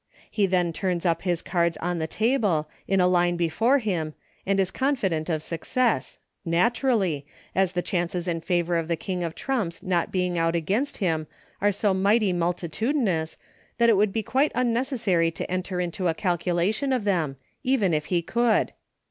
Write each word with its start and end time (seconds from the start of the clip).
He 0.31 0.47
then 0.47 0.73
turns 0.73 1.05
up 1.05 1.21
his 1.21 1.43
cards 1.43 1.77
on 1.77 1.99
the 1.99 2.07
table, 2.07 2.67
in 2.87 2.99
a 2.99 3.05
line 3.07 3.35
before 3.35 3.77
him, 3.77 4.15
and 4.47 4.59
is 4.59 4.71
confident 4.71 5.29
of 5.29 5.43
success— 5.43 6.17
naturally, 6.43 7.23
as 7.53 7.73
the 7.73 7.83
chances 7.83 8.27
in 8.27 8.39
favor 8.41 8.77
of 8.77 8.87
the 8.87 8.95
King 8.95 9.23
of 9.23 9.35
trumps 9.35 9.83
not 9.83 10.11
being 10.11 10.39
out 10.39 10.55
against 10.55 10.97
him 10.97 11.27
are 11.61 11.71
so 11.71 11.93
mighty 11.93 12.33
mul 12.33 12.55
titudinous 12.55 13.37
that 13.77 13.89
it 13.89 13.93
would 13.95 14.11
be 14.11 14.23
quite 14.23 14.51
unnecessary 14.55 15.29
to 15.29 15.51
enter 15.51 15.79
into 15.79 16.07
a 16.07 16.15
calculation 16.15 16.91
of 16.91 17.03
them— 17.03 17.35
even 17.61 17.93
if 17.93 18.05
he 18.05 18.23
could. 18.23 18.71